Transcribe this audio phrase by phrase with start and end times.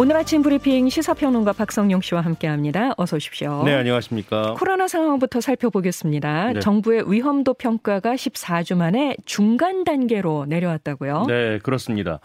[0.00, 2.94] 오늘 아침 브리핑 시사평론가 박성용 씨와 함께합니다.
[2.96, 3.64] 어서 오십시오.
[3.66, 4.54] 네, 안녕하십니까.
[4.58, 6.54] 코로나 상황부터 살펴보겠습니다.
[6.54, 6.60] 네.
[6.60, 11.26] 정부의 위험도 평가가 14주 만에 중간 단계로 내려왔다고요?
[11.28, 12.20] 네, 그렇습니다.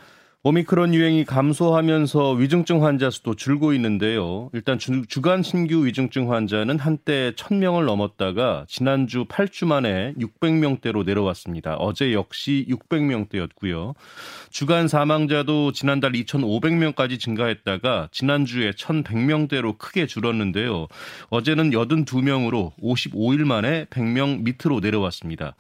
[0.48, 4.52] 오미크론 유행이 감소하면서 위중증 환자 수도 줄고 있는데요.
[4.54, 11.78] 일단 주, 간 신규 위중증 환자는 한때 1000명을 넘었다가 지난주 8주 만에 600명대로 내려왔습니다.
[11.78, 13.96] 어제 역시 600명대였고요.
[14.52, 20.86] 주간 사망자도 지난달 2500명까지 증가했다가 지난주에 1100명대로 크게 줄었는데요.
[21.30, 25.56] 어제는 82명으로 55일 만에 100명 밑으로 내려왔습니다.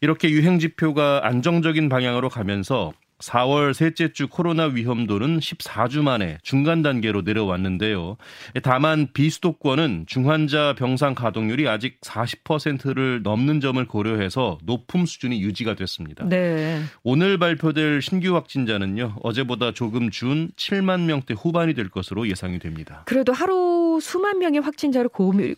[0.00, 7.22] 이렇게 유행 지표가 안정적인 방향으로 가면서 4월 셋째 주 코로나 위험도는 14주 만에 중간 단계로
[7.22, 8.16] 내려왔는데요.
[8.62, 16.24] 다만 비수도권은 중환자 병상 가동률이 아직 40%를 넘는 점을 고려해서 높음 수준이 유지가 됐습니다.
[16.28, 16.80] 네.
[17.02, 19.16] 오늘 발표될 신규 확진자는요.
[19.22, 23.02] 어제보다 조금 준 7만 명대 후반이 될 것으로 예상이 됩니다.
[23.06, 25.08] 그래도 하루 수만 명의 확진자를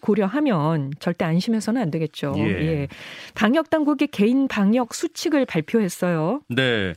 [0.01, 2.35] 고려하면 절대 안심해서는 안 되겠죠.
[2.37, 2.43] 예.
[2.43, 2.89] 예.
[3.35, 6.43] 방역 당국이 개인 방역 수칙을 발표했어요.
[6.49, 6.93] 네.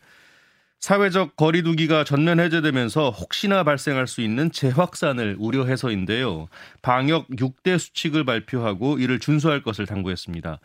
[0.79, 6.47] 사회적 거리두기가 전면 해제되면서 혹시나 발생할 수 있는 재확산을 우려해서인데요.
[6.81, 10.59] 방역 6대 수칙을 발표하고 이를 준수할 것을 당부했습니다.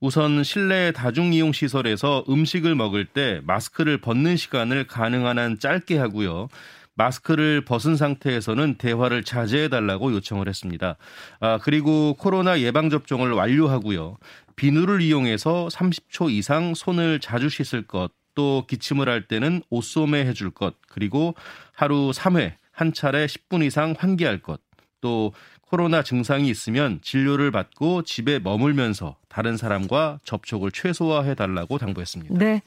[0.00, 6.48] 우선 실내 다중이용 시설에서 음식을 먹을 때 마스크를 벗는 시간을 가능한 한 짧게 하고요.
[6.94, 10.96] 마스크를 벗은 상태에서는 대화를 자제해달라고 요청을 했습니다.
[11.40, 14.16] 아, 그리고 코로나 예방접종을 완료하고요.
[14.54, 20.76] 비누를 이용해서 30초 이상 손을 자주 씻을 것, 또 기침을 할 때는 옷소매 해줄 것,
[20.88, 21.34] 그리고
[21.72, 24.60] 하루 3회 한 차례 10분 이상 환기할 것,
[25.00, 32.38] 또 코로나 증상이 있으면 진료를 받고 집에 머물면서 다른 사람과 접촉을 최소화해 달라고 당부했습니다.
[32.38, 32.62] 네.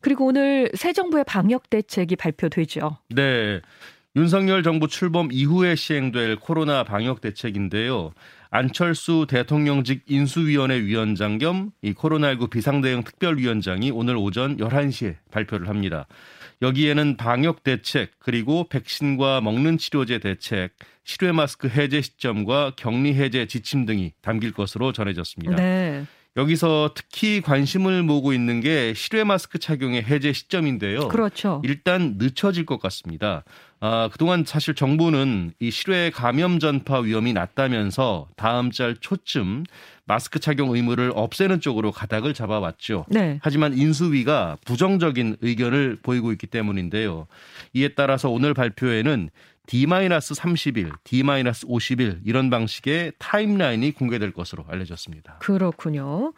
[0.00, 2.98] 그리고 오늘 새 정부의 방역 대책이 발표되죠.
[3.08, 3.60] 네.
[4.16, 8.12] 윤석열 정부 출범 이후에 시행될 코로나 방역 대책인데요.
[8.54, 16.06] 안철수 대통령직 인수위원회 위원장 겸 이 코로나19 비상대응 특별위원장이 오늘 오전 11시에 발표를 합니다.
[16.60, 23.86] 여기에는 방역 대책, 그리고 백신과 먹는 치료제 대책, 실외 마스크 해제 시점과 격리 해제 지침
[23.86, 25.56] 등이 담길 것으로 전해졌습니다.
[25.56, 26.04] 네.
[26.36, 31.08] 여기서 특히 관심을 모으고 있는 게 실외 마스크 착용의 해제 시점인데요.
[31.08, 31.60] 그렇죠.
[31.64, 33.44] 일단 늦춰질 것 같습니다.
[33.84, 39.64] 아, 그동안 사실 정부는 이 실외 감염 전파 위험이 낮다면서 다음 달 초쯤
[40.04, 43.06] 마스크 착용 의무를 없애는 쪽으로 가닥을 잡아왔죠.
[43.08, 43.40] 네.
[43.42, 47.26] 하지만 인수위가 부정적인 의견을 보이고 있기 때문인데요.
[47.72, 49.30] 이에 따라서 오늘 발표에는
[49.66, 55.38] D-30일, D-50일 이런 방식의 타임라인이 공개될 것으로 알려졌습니다.
[55.40, 56.32] 그렇군요.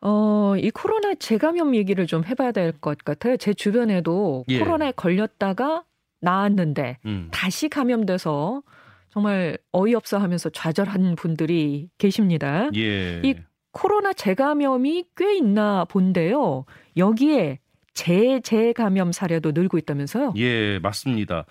[0.00, 3.36] 어, 이 코로나 재감염 얘기를 좀 해봐야 될 것 같아요.
[3.36, 4.58] 제 주변에도 예.
[4.58, 5.84] 코로나에 걸렸다가
[6.26, 7.28] 나았는데 음.
[7.30, 8.62] 다시 감염돼서
[9.10, 12.68] 정말 어이없어 하면서 좌절한 분들이 계십니다.
[12.74, 13.22] 예.
[13.22, 13.34] 이
[13.70, 16.64] 코로나 재감염이 꽤 있나 본데요.
[16.96, 17.60] 여기에
[17.94, 20.34] 재재감염 사례도 늘고 있다면서요?
[20.36, 21.46] 예, 맞습니다.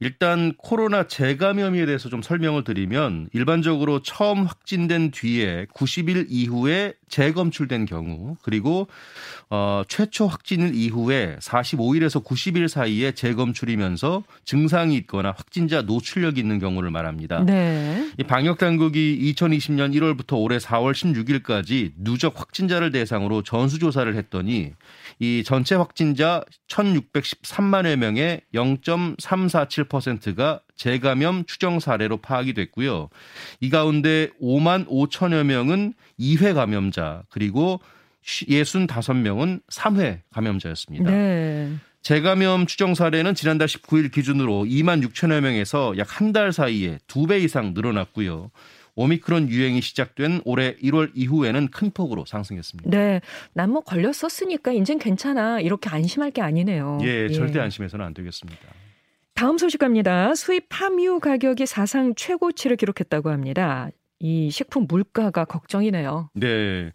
[0.00, 8.36] 일단 코로나 재감염에 대해서 좀 설명을 드리면 일반적으로 처음 확진된 뒤에 90일 이후에 재검출된 경우
[8.42, 8.86] 그리고
[9.50, 17.42] 어, 최초 확진일 이후에 45일에서 90일 사이에 재검출이면서 증상이 있거나 확진자 노출력이 있는 경우를 말합니다.
[17.44, 18.08] 네.
[18.18, 24.72] 이 방역 당국이 2020년 1월부터 올해 4월 16일까지 누적 확진자를 대상으로 전수 조사를 했더니
[25.18, 29.87] 이 전체 확진자 1,613만여 명의 0.347%
[30.36, 33.08] 가 재감염 추정 사례로 파악이 됐고요.
[33.60, 37.80] 이 가운데 5만 5천여 명은 2회 감염자 그리고
[38.24, 41.10] 65명은 3회 감염자였습니다.
[41.10, 41.72] 네.
[42.02, 47.38] 재감염 추정 사례는 지난달 19일 기준으로 2만 6천여 명에서 약 한 달 사이에 두 배
[47.40, 48.50] 이상 늘어났고요.
[48.94, 52.90] 오미크론 유행이 시작된 올해 1월 이후에는 큰 폭으로 상승했습니다.
[52.90, 53.20] 네.
[53.52, 55.60] 난 뭐 걸렸었으니까 이젠 괜찮아.
[55.60, 56.98] 이렇게 안심할 게 아니네요.
[57.02, 58.58] 예, 예, 절대 안심해서는 안 되겠습니다.
[59.38, 60.34] 다음 소식 갑니다.
[60.34, 63.88] 수입 파뮤 가격이 사상 최고치를 기록했다고 합니다.
[64.18, 66.30] 이 식품 물가가 걱정이네요.
[66.34, 66.90] 네.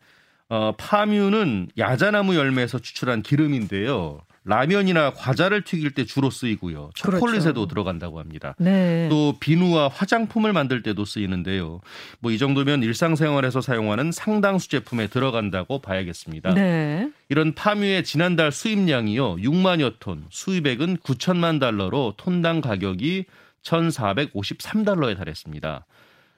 [0.50, 4.20] 어, 파뮤는 야자나무 열매에서 추출한 기름인데요.
[4.46, 6.92] 라면이나 과자를 튀길 때 주로 쓰이고요.
[6.96, 7.68] 초콜릿에도 그렇죠.
[7.68, 8.56] 들어간다고 합니다.
[8.60, 9.08] 네.
[9.10, 11.80] 또 비누와 화장품을 만들 때도 쓰이는데요.
[12.20, 16.54] 뭐 이 정도면 일상생활에서 사용하는 상당수 제품에 들어간다고 봐야겠습니다.
[16.56, 17.10] 네.
[17.30, 19.36] 이런 파뮤의 지난달 수입량이요.
[19.38, 23.26] 6만여 톤, 수입액은 9천만 달러로 톤당 가격이
[23.64, 25.86] 1,453달러에 달했습니다.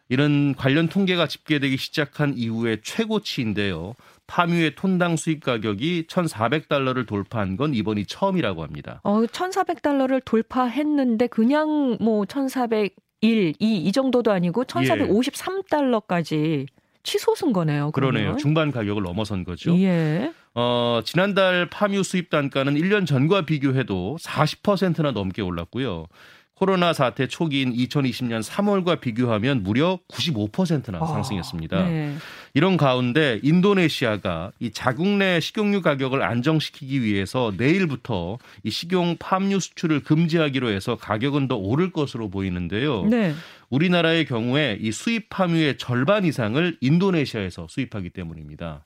[0.10, 3.96] 이런 관련 통계가 집계되기 시작한 이후에 최고치인데요.
[4.28, 9.02] 파뮤의 톤당 수입 가격이 1,400달러를 돌파한 건 이번이 처음이라고 합니다.
[9.04, 12.92] 어, 1,400달러를 돌파했는데 그냥 뭐 1,401,
[13.22, 16.66] 2, 이 정도도 아니고 1,453달러까지 예.
[17.04, 17.92] 치솟은 거네요.
[17.92, 18.14] 그러면.
[18.22, 18.38] 그러네요.
[18.38, 19.78] 중반 가격을 넘어선 거죠.
[19.80, 20.34] 예.
[20.56, 26.08] 어, 지난달 파뮤 수입 단가는 1년 전과 비교해도 40%나 넘게 올랐고요.
[26.56, 31.84] 코로나 사태 초기인 2020년 3월과 비교하면 무려 95%나 아, 상승했습니다.
[31.84, 32.16] 네.
[32.54, 40.04] 이런 가운데 인도네시아가 이 자국 내 식용유 가격을 안정시키기 위해서 내일부터 이 식용 팜유 수출을
[40.04, 43.06] 금지하기로 해서 가격은 더 오를 것으로 보이는데요.
[43.06, 43.34] 네.
[43.70, 48.86] 우리나라의 경우에 이 수입 팜유의 절반 이상을 인도네시아에서 수입하기 때문입니다.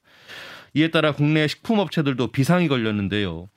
[0.73, 3.47] 이에 따라 국내 식품업체들도 비상이 걸렸는데요.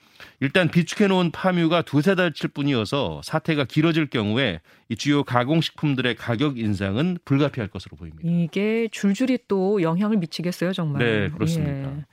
[0.40, 7.18] 일단 비축해 놓은 파묘가 두세 달칠 뿐이어서 사태가 길어질 경우에 이 주요 가공식품들의 가격 인상은
[7.24, 8.28] 불가피할 것으로 보입니다.
[8.28, 11.04] 이게 줄줄이 또 영향을 미치겠어요, 정말.
[11.04, 11.96] 네, 그렇습니다.
[11.96, 12.04] 예.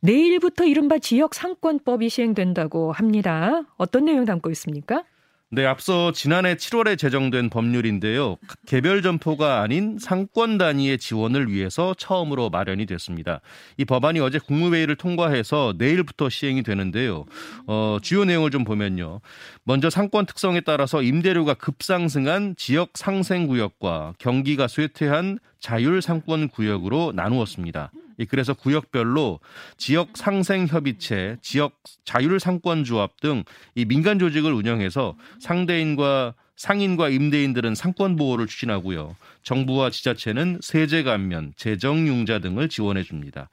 [0.00, 3.64] 내일부터 이른바 지역 상권법이 시행된다고 합니다.
[3.76, 5.04] 어떤 내용 담고 있습니까?
[5.52, 8.36] 네, 앞서 지난해 7월에 제정된 법률인데요.
[8.68, 13.40] 개별 점포가 아닌 상권 단위의 지원을 위해서 처음으로 마련이 됐습니다.
[13.76, 17.24] 이 법안이 어제 국무회의를 통과해서 내일부터 시행이 되는데요.
[17.66, 19.22] 어, 주요 내용을 좀 보면요.
[19.64, 27.90] 먼저 상권 특성에 따라서 임대료가 급상승한 지역 상생 구역과 경기가 쇠퇴한 자율 상권 구역으로 나누었습니다.
[28.26, 29.40] 그래서 구역별로
[29.76, 33.44] 지역 상생 협의체, 지역 자율 상권 조합 등
[33.74, 39.16] 이 민간 조직을 운영해서 상대인과 상인과 임대인들은 상권 보호를 추진하고요.
[39.42, 43.48] 정부와 지자체는 세제 감면, 재정 융자 등을 지원해 줍니다.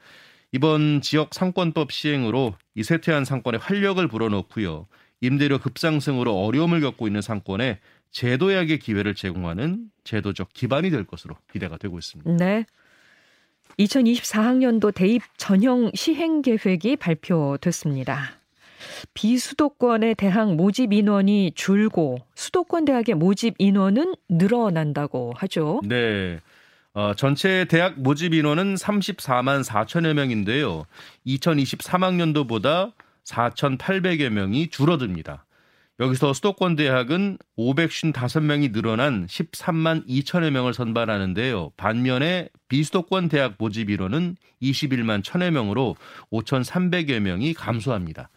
[0.52, 4.88] 이번 지역 상권법 시행으로 이 쇠퇴한 상권에 활력을 불어넣고요.
[5.22, 7.80] 임대료 급상승으로 어려움을 겪고 있는 상권에
[8.12, 12.36] 제도약의 기회를 제공하는 제도적 기반이 될 것으로 기대가 되고 있습니다.
[12.36, 12.66] 네.
[13.80, 18.38] 2024학년도 대입 전형 시행 계획이 발표됐습니다.
[19.14, 25.82] 비수도권의 대학 모집 인원이 줄고 수도권 대학의 모집 인원은 늘어난다고 하죠.
[25.84, 26.40] 네.
[26.94, 30.86] 어, 전체 대학 모집 인원은 34만 4천여 명인데요.
[31.28, 32.94] 2023학년도보다
[33.24, 35.46] 4,800여 명이 줄어듭니다.
[36.00, 41.72] 여기서 수도권 대학은 555명이 늘어난 13만 2천여 명을 선발하는데요.
[41.76, 45.96] 반면에 비수도권 대학 모집 인원은 21만 1천여 명으로
[46.32, 48.30] 5,300여 명이 감소합니다.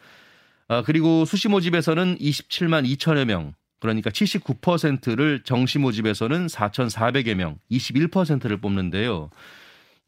[0.69, 9.29] 아, 그리고 수시 모집에서는 27만 2천여 명, 그러니까 79%를 정시 모집에서는 4,400여 명, 21%를 뽑는데요.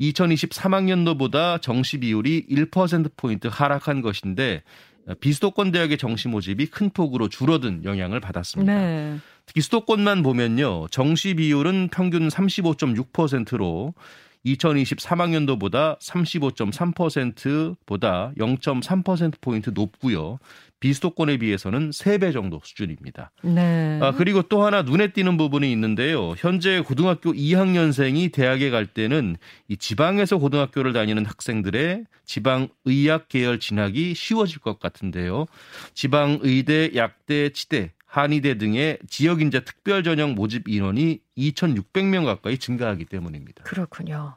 [0.01, 4.63] 2023학년도보다 정시 비율이 1%포인트 하락한 것인데
[5.21, 8.73] 비수도권 대학의 정시 모집이 큰 폭으로 줄어든 영향을 받았습니다.
[8.73, 9.19] 네.
[9.47, 10.87] 특히 수도권만 보면요.
[10.91, 13.95] 정시 비율은 평균 35.6%로
[14.47, 20.39] 2023학년도보다 35.3%보다 0.3%포인트 높고요.
[20.81, 23.31] 비수도권에 비해서는 3배 정도 수준입니다.
[23.43, 24.01] 네.
[24.03, 26.35] 아, 그리고 또 하나 눈에 띄는 부분이 있는데요.
[26.37, 29.37] 현재 고등학교 2학년생이 대학에 갈 때는
[29.69, 35.47] 이 지방에서 고등학교를 다니는 학생들의 지방 의학 계열 진학이 쉬워질 것 같은데요.
[35.95, 43.07] 지방 의대, 약대, 치대 한의대 등의 지역 인재 특별 전형 모집 인원이 2,600명 가까이 증가하기
[43.07, 43.65] 때문입니다.
[43.65, 44.37] 그렇군요.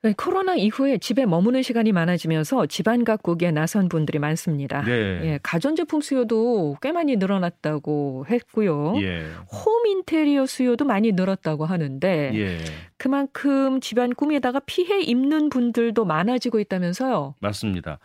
[0.00, 4.80] 네, 코로나 이후에 집에 머무는 시간이 많아지면서 집안 가꾸기에 나선 분들이 많습니다.
[4.84, 4.90] 네.
[4.92, 8.94] 예, 가전제품 수요도 꽤 많이 늘어났다고 했고요.
[9.02, 9.26] 예.
[9.52, 12.58] 홈 인테리어 수요도 많이 늘었다고 하는데 예.
[12.96, 17.34] 그만큼 집안 꾸미다가 피해 입는 분들도 많아지고 있다면서요?
[17.38, 17.98] 맞습니다.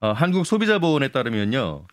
[0.00, 1.86] 어, 한국 소비자보험에 따르면요.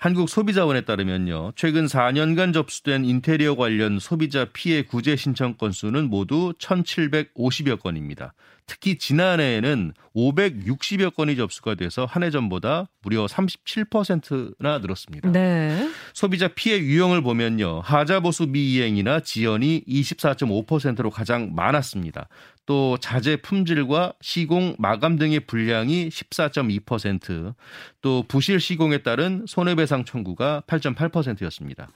[0.00, 1.54] 한국 소비자원에 따르면요.
[1.56, 8.32] 최근 4년간 접수된 인테리어 관련 소비자 피해 구제 신청 건수는 모두 1,750여 건입니다.
[8.68, 15.32] 특히 지난해에는 560여 건이 접수가 돼서 한 해 전보다 무려 37%나 늘었습니다.
[15.32, 15.88] 네.
[16.12, 17.80] 소비자 피해 유형을 보면요.
[17.80, 22.28] 하자보수 미이행이나 지연이 24.5%로 가장 많았습니다.
[22.66, 27.54] 또 자재 품질과 시공 마감 등의 불량이 14.2%,
[28.02, 31.88] 또 부실 시공에 따른 손해배상 청구가 8.8%였습니다.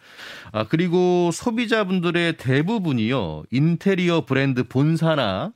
[0.53, 3.43] 아, 그리고 소비자분들의 대부분이요.
[3.51, 5.53] 인테리어 브랜드 본사나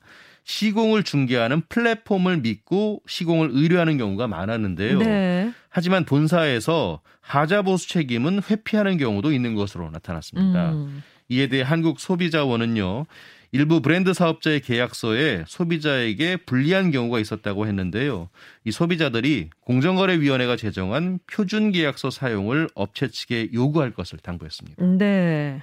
[0.46, 4.98] 시공을 중개하는 플랫폼을 믿고 시공을 의뢰하는 경우가 많았는데요.
[5.00, 5.52] 네.
[5.68, 10.72] 하지만 본사에서 하자 보수 책임은 회피하는 경우도 있는 것으로 나타났습니다.
[10.72, 11.02] 음.
[11.28, 13.06] 이에 대해 한국 소비자원은요.
[13.50, 18.28] 일부 브랜드 사업자의 계약서에 소비자에게 불리한 경우가 있었다고 했는데요.
[18.64, 24.84] 이 소비자들이 공정거래위원회가 제정한 표준 계약서 사용을 업체 측에 요구할 것을 당부했습니다.
[24.98, 25.60] 네.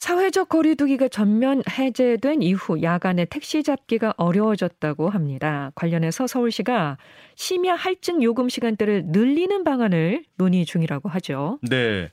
[0.00, 5.72] 사회적 거리두기가 전면 해제된 이후 야간에 택시 잡기가 어려워졌다고 합니다.
[5.74, 6.96] 관련해서 서울시가
[7.34, 11.58] 심야 할증 요금 시간대를 늘리는 방안을 논의 중이라고 하죠.
[11.68, 12.10] 네.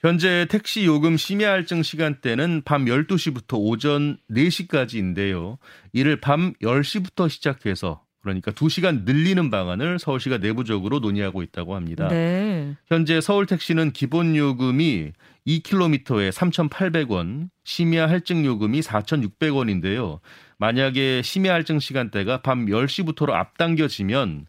[0.00, 5.58] 현재 택시 요금 심야 할증 시간대는 밤 12시부터 오전 4시까지인데요.
[5.92, 12.08] 이를 밤 10시부터 시작해서 그러니까 2시간 늘리는 방안을 서울시가 내부적으로 논의하고 있다고 합니다.
[12.08, 12.76] 네.
[12.86, 15.12] 현재 서울 택시는 기본 요금이
[15.46, 20.20] 2km에 3,800원, 심야 할증 요금이 4,600원인데요.
[20.56, 24.46] 만약에 심야 할증 시간대가 밤 10시부터로 앞당겨지면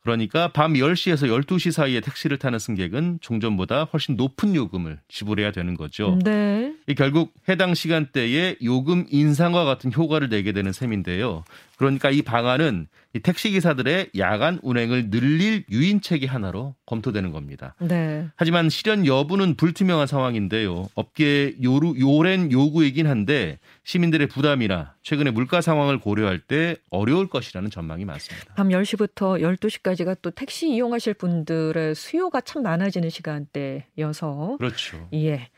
[0.00, 6.18] 그러니까 밤 10시에서 12시 사이에 택시를 타는 승객은 종전보다 훨씬 높은 요금을 지불해야 되는 거죠.
[6.24, 6.74] 네.
[6.96, 11.44] 결국 해당 시간대에 요금 인상과 같은 효과를 내게 되는 셈인데요.
[11.78, 17.74] 그러니까 이 방안은 이 택시 기사들의 야간 운행을 늘릴 유인책이 하나로 검토되는 겁니다.
[17.78, 18.26] 네.
[18.36, 20.88] 하지만 실현 여부는 불투명한 상황인데요.
[20.94, 28.04] 업계의 요루, 요랜 요구이긴 한데 시민들의 부담이나 최근의 물가 상황을 고려할 때 어려울 것이라는 전망이
[28.04, 28.54] 많습니다.
[28.54, 35.08] 밤 10시부터 12시까지가 또 택시 이용하실 분들의 수요가 참 많아지는 시간대여서 그렇죠.
[35.14, 35.48] 예.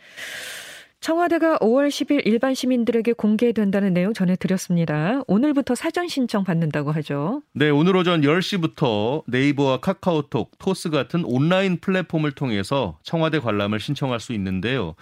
[1.00, 5.22] 청와대가 5월 10일 일반 시민들에게 공개된다는 내용 전해드렸습니다.
[5.28, 7.40] 오늘부터 사전 신청 받는다고 하죠.
[7.54, 14.34] 네, 오늘 오전 10시부터 네이버와 카카오톡, 토스 같은 온라인 플랫폼을 통해서 청와대 관람을 신청할 수
[14.34, 14.94] 있는데요.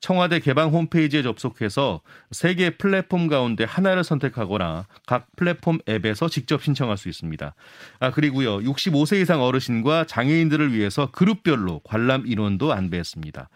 [0.00, 6.98] 청와대 개방 홈페이지에 접속해서 세 개 플랫폼 가운데 하나를 선택하거나 각 플랫폼 앱에서 직접 신청할
[6.98, 7.54] 수 있습니다.
[8.00, 8.58] 아, 그리고요.
[8.58, 13.48] 65세 이상 어르신과 장애인들을 위해서 그룹별로 관람 인원도 안배했습니다.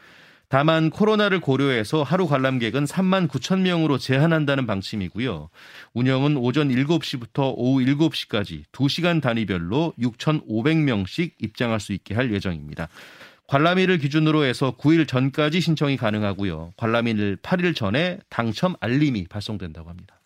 [0.50, 5.48] 다만 코로나를 고려해서 하루 관람객은 3만 9천 명으로 제한한다는 방침이고요.
[5.94, 12.88] 운영은 오전 7시부터 오후 7시까지 2시간 단위별로 6,500명씩 입장할 수 있게 할 예정입니다.
[13.46, 16.72] 관람일을 기준으로 해서 9일 전까지 신청이 가능하고요.
[16.76, 20.20] 관람일 8일 전에 당첨 알림이 발송된다고 합니다.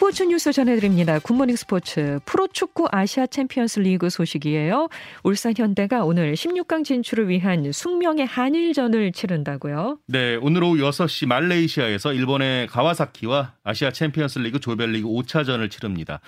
[0.00, 1.18] 스포츠 뉴스 전해드립니다.
[1.18, 4.88] 굿모닝 스포츠 프로축구 아시아 챔피언스 리그 소식이에요.
[5.24, 9.98] 울산 현대가 오늘 16강 진출을 위한 숙명의 한일전을 치른다고요.
[10.06, 16.20] 네, 오늘 오후 6시 말레이시아에서 일본의 가와사키와 아시아 챔피언스 리그 조별리그 5차전을 치릅니다.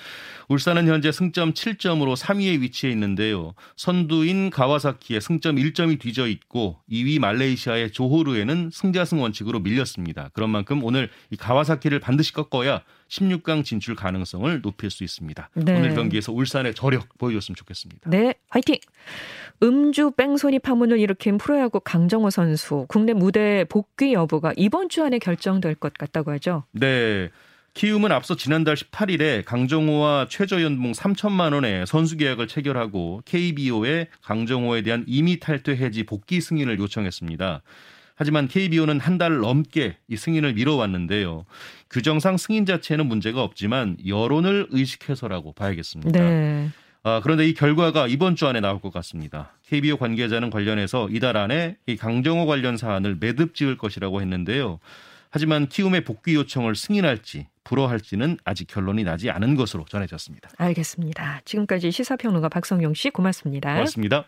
[0.51, 3.55] 울산은 현재 승점 7점으로 3위에 위치해 있는데요.
[3.77, 10.29] 선두인 가와사키에 승점 1점이 뒤져 있고 2위 말레이시아의 조호르에는 승자승 원칙으로 밀렸습니다.
[10.35, 15.51] 그런 만큼 오늘 이 가와사키를 반드시 꺾어야 16강 진출 가능성을 높일 수 있습니다.
[15.55, 15.77] 네.
[15.77, 18.09] 오늘 경기에서 울산의 저력 보여줬으면 좋겠습니다.
[18.09, 18.77] 네, 화이팅!
[19.63, 25.75] 음주 뺑소니 파문을 일으킨 프로야구 강정호 선수 국내 무대 복귀 여부가 이번 주 안에 결정될
[25.77, 26.65] 것 같다고 하죠.
[26.73, 27.31] 네.
[27.75, 35.05] 키움은 앞서 지난달 18일에 강정호와 최저 연봉 3천만 원의 선수 계약을 체결하고 KBO에 강정호에 대한
[35.07, 37.63] 임의 탈퇴 해지 복귀 승인을 요청했습니다.
[38.23, 41.45] 하지만 KBO는 한 달 넘게 이 승인을 미뤄왔는데요.
[41.91, 46.21] 규정상 승인 자체는 문제가 없지만 여론을 의식해서라고 봐야겠습니다.
[46.21, 46.69] 네.
[47.03, 49.59] 아, 그런데 이 결과가 이번 주 안에 나올 것 같습니다.
[49.67, 54.79] KBO 관계자는 관련해서 이달 안에 이 강정호 관련 사안을 매듭 지을 것이라고 했는데요.
[55.31, 60.51] 하지만 키움의 복귀 요청을 승인할지 불허할지는 아직 결론이 나지 않은 것으로 전해졌습니다.
[60.59, 61.41] 알겠습니다.
[61.45, 63.73] 지금까지 시사평론가 박성용 씨 고맙습니다.
[63.73, 64.27] 고맙습니다.